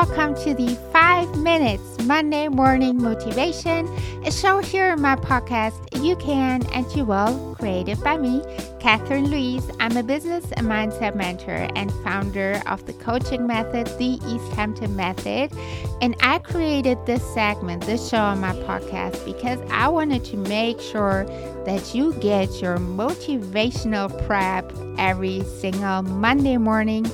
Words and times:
to 0.00 0.54
the 0.54 0.78
5 0.94 1.36
Minutes 1.40 2.02
Monday 2.04 2.48
Morning 2.48 2.96
Motivation, 2.96 3.86
a 4.24 4.32
show 4.32 4.60
here 4.60 4.94
in 4.94 5.02
my 5.02 5.14
podcast 5.14 5.74
You 6.02 6.16
Can 6.16 6.64
and 6.72 6.90
You 6.96 7.04
Will, 7.04 7.54
created 7.56 8.02
by 8.02 8.16
me, 8.16 8.40
Kathrine 8.80 9.28
Louis. 9.28 9.60
I'm 9.78 9.98
a 9.98 10.02
business 10.02 10.50
and 10.52 10.66
mindset 10.66 11.14
mentor 11.16 11.68
and 11.76 11.92
founder 12.02 12.62
of 12.66 12.86
the 12.86 12.94
coaching 12.94 13.46
method, 13.46 13.88
the 13.98 14.18
East 14.26 14.52
Hampton 14.54 14.96
Method. 14.96 15.52
And 16.00 16.16
I 16.22 16.38
created 16.38 16.96
this 17.04 17.22
segment, 17.34 17.84
this 17.84 18.08
show 18.08 18.22
on 18.22 18.40
my 18.40 18.54
podcast, 18.54 19.22
because 19.26 19.60
I 19.70 19.88
wanted 19.88 20.24
to 20.24 20.38
make 20.38 20.80
sure 20.80 21.26
that 21.66 21.94
you 21.94 22.14
get 22.14 22.62
your 22.62 22.78
motivational 22.78 24.08
prep 24.26 24.72
every 24.96 25.42
single 25.42 26.02
Monday 26.02 26.56
morning 26.56 27.04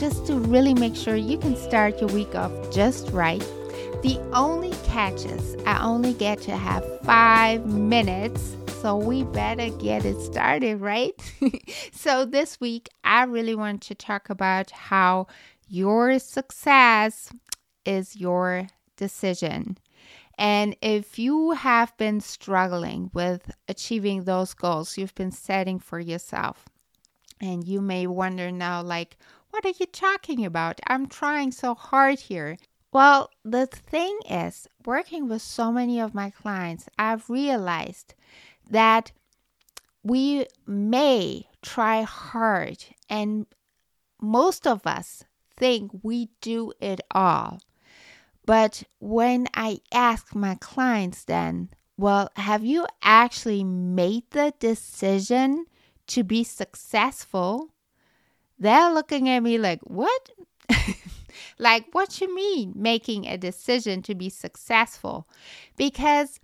just 0.00 0.26
to 0.26 0.38
really 0.38 0.72
make 0.72 0.96
sure 0.96 1.14
you 1.14 1.36
can 1.36 1.54
start 1.54 2.00
your 2.00 2.08
week 2.08 2.34
off 2.34 2.50
just 2.72 3.10
right. 3.10 3.46
The 4.02 4.18
only 4.32 4.70
catch 4.84 5.26
is 5.26 5.56
I 5.66 5.82
only 5.84 6.14
get 6.14 6.40
to 6.42 6.56
have 6.56 6.82
five 7.02 7.66
minutes, 7.66 8.56
so 8.80 8.96
we 8.96 9.24
better 9.24 9.68
get 9.76 10.06
it 10.06 10.18
started, 10.22 10.80
right? 10.80 11.12
so, 11.92 12.24
this 12.24 12.58
week, 12.58 12.88
I 13.04 13.24
really 13.24 13.54
want 13.54 13.82
to 13.82 13.94
talk 13.94 14.30
about 14.30 14.70
how 14.70 15.26
your 15.68 16.18
success 16.18 17.30
is 17.84 18.16
your 18.16 18.68
decision. 18.96 19.76
And 20.38 20.74
if 20.80 21.18
you 21.18 21.50
have 21.50 21.94
been 21.98 22.22
struggling 22.22 23.10
with 23.12 23.50
achieving 23.68 24.24
those 24.24 24.54
goals 24.54 24.96
you've 24.96 25.14
been 25.14 25.30
setting 25.30 25.78
for 25.78 26.00
yourself, 26.00 26.70
and 27.38 27.68
you 27.68 27.82
may 27.82 28.06
wonder 28.06 28.50
now, 28.50 28.82
like, 28.82 29.18
what 29.50 29.64
are 29.64 29.74
you 29.78 29.86
talking 29.86 30.44
about? 30.44 30.80
I'm 30.86 31.06
trying 31.06 31.52
so 31.52 31.74
hard 31.74 32.20
here. 32.20 32.56
Well, 32.92 33.30
the 33.44 33.66
thing 33.66 34.18
is, 34.28 34.66
working 34.84 35.28
with 35.28 35.42
so 35.42 35.70
many 35.70 36.00
of 36.00 36.14
my 36.14 36.30
clients, 36.30 36.88
I've 36.98 37.30
realized 37.30 38.14
that 38.68 39.12
we 40.02 40.46
may 40.66 41.46
try 41.62 42.02
hard, 42.02 42.84
and 43.08 43.46
most 44.20 44.66
of 44.66 44.86
us 44.86 45.24
think 45.56 45.90
we 46.02 46.30
do 46.40 46.72
it 46.80 47.00
all. 47.10 47.60
But 48.46 48.82
when 48.98 49.46
I 49.54 49.80
ask 49.92 50.34
my 50.34 50.56
clients, 50.56 51.24
then, 51.24 51.70
well, 51.96 52.30
have 52.36 52.64
you 52.64 52.86
actually 53.02 53.62
made 53.62 54.24
the 54.30 54.54
decision 54.58 55.66
to 56.08 56.24
be 56.24 56.42
successful? 56.42 57.69
They're 58.60 58.92
looking 58.92 59.28
at 59.28 59.40
me 59.40 59.58
like, 59.58 59.80
what? 59.82 60.30
like, 61.58 61.86
what 61.92 62.20
you 62.20 62.34
mean 62.34 62.72
making 62.76 63.26
a 63.26 63.36
decision 63.36 64.02
to 64.02 64.14
be 64.14 64.28
successful? 64.28 65.26
Because 65.76 66.38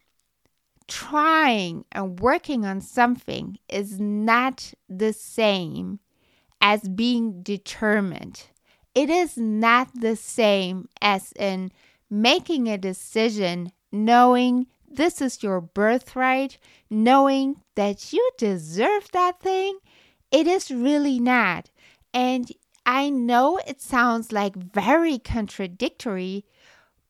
trying 0.88 1.84
and 1.92 2.18
working 2.20 2.64
on 2.64 2.80
something 2.80 3.58
is 3.68 4.00
not 4.00 4.72
the 4.88 5.12
same 5.12 6.00
as 6.60 6.88
being 6.88 7.42
determined. 7.42 8.44
It 8.94 9.10
is 9.10 9.36
not 9.36 9.88
the 9.94 10.16
same 10.16 10.88
as 11.02 11.32
in 11.38 11.70
making 12.08 12.68
a 12.68 12.78
decision 12.78 13.72
knowing 13.92 14.66
this 14.88 15.20
is 15.20 15.42
your 15.42 15.60
birthright, 15.60 16.58
knowing 16.88 17.56
that 17.74 18.12
you 18.12 18.30
deserve 18.38 19.10
that 19.12 19.40
thing. 19.40 19.78
It 20.30 20.46
is 20.46 20.70
really 20.70 21.20
not. 21.20 21.70
And 22.16 22.50
I 22.86 23.10
know 23.10 23.58
it 23.58 23.82
sounds 23.82 24.32
like 24.32 24.56
very 24.56 25.18
contradictory, 25.18 26.46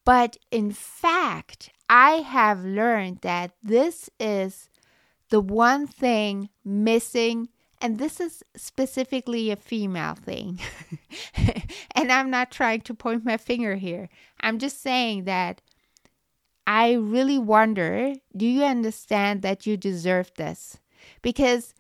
but 0.04 0.36
in 0.50 0.72
fact, 0.72 1.70
I 1.88 2.14
have 2.14 2.64
learned 2.64 3.20
that 3.20 3.52
this 3.62 4.10
is 4.18 4.68
the 5.30 5.40
one 5.40 5.86
thing 5.86 6.48
missing, 6.64 7.50
and 7.80 8.00
this 8.00 8.18
is 8.18 8.42
specifically 8.56 9.52
a 9.52 9.56
female 9.56 10.16
thing. 10.16 10.58
and 11.94 12.10
I'm 12.10 12.28
not 12.28 12.50
trying 12.50 12.80
to 12.80 12.94
point 12.94 13.24
my 13.24 13.36
finger 13.36 13.76
here. 13.76 14.08
I'm 14.40 14.58
just 14.58 14.82
saying 14.82 15.22
that 15.26 15.60
I 16.66 16.94
really 16.94 17.38
wonder 17.38 18.14
do 18.36 18.44
you 18.44 18.64
understand 18.64 19.42
that 19.42 19.66
you 19.66 19.76
deserve 19.76 20.32
this? 20.34 20.80
Because 21.22 21.74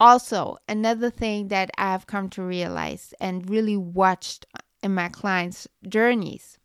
also, 0.00 0.56
another 0.66 1.10
thing 1.10 1.48
that 1.48 1.70
I've 1.76 2.06
come 2.06 2.30
to 2.30 2.42
realize 2.42 3.14
and 3.20 3.48
really 3.48 3.76
watched 3.76 4.46
in 4.82 4.94
my 4.94 5.10
clients' 5.10 5.68
journeys 5.86 6.58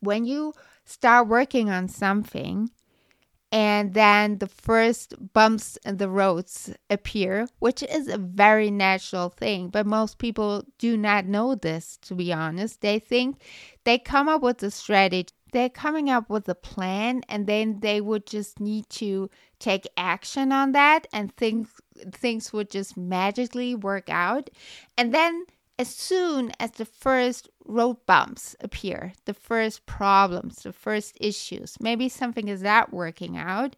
when 0.00 0.24
you 0.24 0.52
start 0.84 1.28
working 1.28 1.70
on 1.70 1.88
something 1.88 2.70
and 3.52 3.94
then 3.94 4.38
the 4.38 4.46
first 4.46 5.14
bumps 5.32 5.76
in 5.84 5.96
the 5.96 6.08
roads 6.08 6.72
appear, 6.88 7.48
which 7.58 7.82
is 7.82 8.06
a 8.06 8.16
very 8.16 8.70
natural 8.70 9.28
thing, 9.28 9.68
but 9.68 9.86
most 9.86 10.18
people 10.18 10.64
do 10.78 10.96
not 10.96 11.26
know 11.26 11.56
this, 11.56 11.98
to 12.02 12.14
be 12.14 12.32
honest. 12.32 12.80
They 12.80 13.00
think 13.00 13.42
they 13.84 13.98
come 13.98 14.28
up 14.28 14.42
with 14.42 14.62
a 14.62 14.70
strategy 14.70 15.34
they're 15.52 15.68
coming 15.68 16.08
up 16.10 16.30
with 16.30 16.48
a 16.48 16.54
plan 16.54 17.22
and 17.28 17.46
then 17.46 17.80
they 17.80 18.00
would 18.00 18.26
just 18.26 18.60
need 18.60 18.88
to 18.90 19.30
take 19.58 19.86
action 19.96 20.52
on 20.52 20.72
that 20.72 21.06
and 21.12 21.34
things 21.36 21.68
things 22.12 22.52
would 22.52 22.70
just 22.70 22.96
magically 22.96 23.74
work 23.74 24.08
out. 24.08 24.50
And 24.96 25.12
then 25.14 25.44
as 25.80 25.88
soon 25.88 26.52
as 26.60 26.72
the 26.72 26.84
first 26.84 27.48
road 27.64 27.96
bumps 28.04 28.54
appear 28.60 29.14
the 29.24 29.32
first 29.32 29.86
problems 29.86 30.62
the 30.62 30.72
first 30.72 31.16
issues 31.20 31.76
maybe 31.80 32.06
something 32.06 32.48
is 32.48 32.62
not 32.62 32.92
working 32.92 33.38
out 33.38 33.74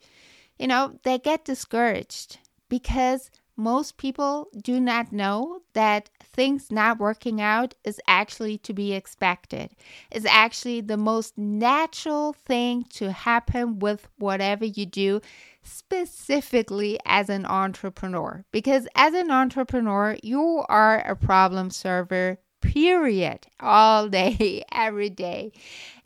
you 0.58 0.66
know 0.66 0.98
they 1.04 1.16
get 1.16 1.44
discouraged 1.44 2.38
because 2.68 3.30
most 3.56 3.96
people 3.96 4.48
do 4.62 4.80
not 4.80 5.12
know 5.12 5.60
that 5.74 6.08
things 6.22 6.70
not 6.70 6.98
working 6.98 7.40
out 7.40 7.74
is 7.84 8.00
actually 8.06 8.58
to 8.58 8.72
be 8.72 8.92
expected. 8.92 9.70
It's 10.10 10.26
actually 10.26 10.80
the 10.80 10.96
most 10.96 11.36
natural 11.36 12.32
thing 12.32 12.84
to 12.94 13.12
happen 13.12 13.78
with 13.78 14.08
whatever 14.18 14.64
you 14.64 14.86
do, 14.86 15.20
specifically 15.62 16.98
as 17.04 17.28
an 17.28 17.46
entrepreneur. 17.46 18.44
Because 18.52 18.88
as 18.94 19.14
an 19.14 19.30
entrepreneur, 19.30 20.16
you 20.22 20.64
are 20.68 21.00
a 21.00 21.14
problem 21.14 21.70
solver, 21.70 22.38
period, 22.60 23.46
all 23.60 24.08
day, 24.08 24.64
every 24.72 25.10
day. 25.10 25.52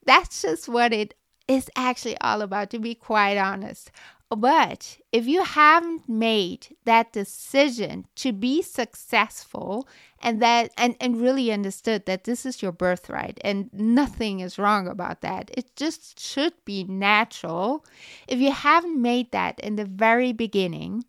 That's 0.04 0.42
just 0.42 0.68
what 0.68 0.92
it 0.92 1.14
is 1.48 1.70
actually 1.76 2.18
all 2.20 2.42
about, 2.42 2.70
to 2.70 2.78
be 2.78 2.94
quite 2.94 3.36
honest. 3.38 3.90
But 4.28 4.98
if 5.12 5.26
you 5.26 5.44
haven't 5.44 6.09
made 6.09 6.76
that 6.84 7.12
decision 7.12 8.06
to 8.16 8.32
be 8.32 8.60
successful 8.60 9.87
and 10.20 10.42
that 10.42 10.72
and, 10.76 10.97
and 11.00 11.20
really 11.20 11.53
understood 11.53 12.06
that 12.06 12.25
this 12.25 12.44
is 12.44 12.60
your 12.60 12.72
birthright 12.72 13.38
and 13.42 13.70
nothing 13.72 14.41
is 14.41 14.59
wrong 14.59 14.88
about 14.88 15.20
that, 15.20 15.50
it 15.54 15.76
just 15.76 16.19
should 16.19 16.54
be 16.64 16.82
natural. 16.84 17.84
If 18.26 18.41
you 18.41 18.50
haven't 18.50 19.00
made 19.00 19.31
that 19.31 19.60
in 19.60 19.76
the 19.76 19.84
very 19.84 20.32
beginning, 20.32 21.04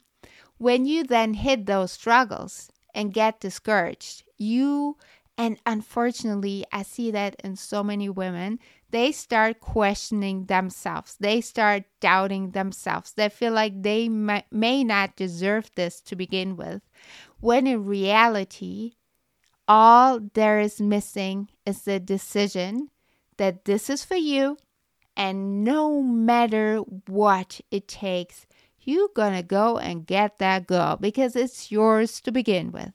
when 0.60 0.86
you 0.86 1.04
then 1.04 1.34
hit 1.34 1.66
those 1.66 1.92
struggles 1.92 2.70
and 2.94 3.14
get 3.14 3.40
discouraged, 3.40 4.24
you 4.38 4.98
and 5.38 5.60
unfortunately, 5.66 6.66
I 6.72 6.82
see 6.82 7.12
that 7.12 7.36
in 7.44 7.56
so 7.56 7.84
many 7.84 8.10
women, 8.10 8.60
they 8.90 9.12
start 9.12 9.60
questioning 9.60 10.46
themselves. 10.46 11.16
They 11.20 11.42
start 11.42 11.84
doubting 12.00 12.52
themselves. 12.52 13.14
They 13.14 13.30
feel 13.30 13.54
like 13.54 13.84
they 13.84 14.10
may, 14.10 14.46
may 14.52 14.84
not 14.84 15.16
deserve 15.16 15.70
this 15.76 16.02
to 16.02 16.16
begin 16.16 16.56
with, 16.56 16.82
when 17.40 17.68
in 17.68 17.86
reality, 17.86 18.94
all 19.68 20.20
there 20.34 20.60
is 20.60 20.82
missing 20.82 21.50
is 21.66 21.84
the 21.84 22.00
decision 22.00 22.90
that 23.38 23.66
this 23.66 23.90
is 23.90 24.04
for 24.04 24.16
you, 24.16 24.58
and 25.16 25.64
no 25.64 26.02
matter 26.02 26.78
what 27.08 27.62
it 27.70 27.88
takes, 27.88 28.48
you're 28.80 29.10
gonna 29.16 29.44
go 29.44 29.78
and 29.78 30.08
get 30.08 30.40
that 30.40 30.66
girl 30.66 30.96
because 30.96 31.36
it's 31.36 31.72
yours 31.72 32.22
to 32.22 32.32
begin 32.32 32.72
with. 32.72 32.94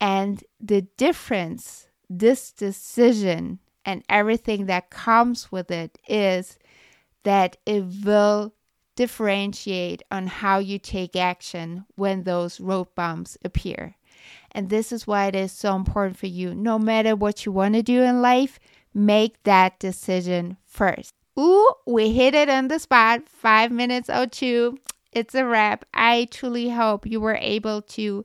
And 0.00 0.42
the 0.60 0.82
difference 0.96 1.88
this 2.08 2.52
decision 2.52 3.58
and 3.84 4.04
everything 4.08 4.66
that 4.66 4.90
comes 4.90 5.50
with 5.50 5.70
it 5.70 5.98
is 6.08 6.58
that 7.24 7.56
it 7.66 7.84
will 8.04 8.52
differentiate 8.94 10.02
on 10.10 10.26
how 10.26 10.58
you 10.58 10.78
take 10.78 11.16
action 11.16 11.84
when 11.96 12.22
those 12.22 12.60
road 12.60 12.88
bumps 12.94 13.36
appear. 13.44 13.94
And 14.52 14.70
this 14.70 14.90
is 14.90 15.06
why 15.06 15.26
it 15.26 15.34
is 15.34 15.52
so 15.52 15.76
important 15.76 16.16
for 16.16 16.26
you. 16.26 16.54
No 16.54 16.78
matter 16.78 17.14
what 17.14 17.44
you 17.44 17.52
want 17.52 17.74
to 17.74 17.82
do 17.82 18.02
in 18.02 18.22
life, 18.22 18.58
make 18.94 19.42
that 19.42 19.78
decision 19.78 20.56
first. 20.64 21.10
Ooh, 21.38 21.70
we 21.86 22.12
hit 22.12 22.34
it 22.34 22.48
on 22.48 22.68
the 22.68 22.78
spot. 22.78 23.28
Five 23.28 23.70
minutes 23.70 24.08
or 24.08 24.26
two. 24.26 24.78
It's 25.12 25.34
a 25.34 25.44
wrap. 25.44 25.84
I 25.92 26.28
truly 26.30 26.70
hope 26.70 27.06
you 27.06 27.20
were 27.20 27.38
able 27.40 27.82
to 27.82 28.24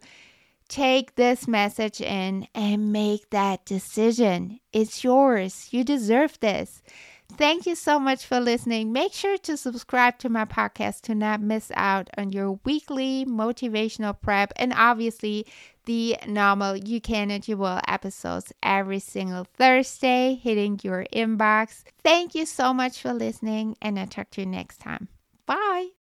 take 0.72 1.16
this 1.16 1.48
message 1.48 2.00
in 2.02 2.48
and 2.56 2.94
make 2.94 3.30
that 3.30 3.66
decision. 3.66 4.60
It's 4.72 5.04
yours. 5.04 5.68
You 5.72 5.84
deserve 5.84 6.40
this. 6.40 6.82
Thank 7.38 7.66
you 7.66 7.76
so 7.76 8.00
much 8.00 8.26
for 8.26 8.40
listening. 8.40 8.92
Make 8.92 9.14
sure 9.14 9.38
to 9.40 9.58
subscribe 9.58 10.18
to 10.20 10.30
my 10.30 10.46
podcast 10.46 11.02
to 11.02 11.16
not 11.16 11.42
miss 11.42 11.72
out 11.76 12.10
on 12.18 12.32
your 12.32 12.60
weekly 12.66 13.26
motivational 13.26 14.20
prep 14.20 14.52
and 14.56 14.74
obviously 14.76 15.46
the 15.86 16.18
normal 16.28 16.76
You 16.76 17.02
Can 17.02 17.32
and 17.32 17.46
You 17.48 17.58
Will 17.58 17.80
episodes 17.88 18.54
every 18.62 19.00
single 19.00 19.46
Thursday 19.56 20.40
hitting 20.42 20.80
your 20.84 21.06
inbox. 21.14 21.84
Thank 22.04 22.36
you 22.36 22.46
so 22.46 22.74
much 22.74 23.02
for 23.02 23.14
listening, 23.14 23.76
and 23.82 24.00
I'll 24.00 24.08
talk 24.08 24.30
to 24.32 24.42
you 24.42 24.48
next 24.48 24.80
time. 24.80 25.08
Bye. 25.46 26.01